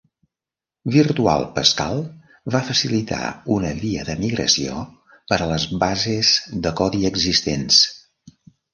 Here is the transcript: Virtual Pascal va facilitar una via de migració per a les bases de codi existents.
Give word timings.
Virtual 0.93 1.45
Pascal 1.57 2.01
va 2.55 2.63
facilitar 2.71 3.21
una 3.59 3.75
via 3.83 4.09
de 4.09 4.17
migració 4.25 4.81
per 5.13 5.41
a 5.49 5.53
les 5.55 5.71
bases 5.87 6.37
de 6.67 6.77
codi 6.85 7.09
existents. 7.15 7.83